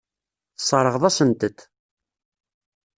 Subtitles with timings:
[0.55, 1.59] Tesseṛɣeḍ-asent-t.